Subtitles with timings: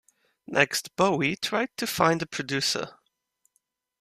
[0.47, 2.95] Next Bowie tried to find a producer.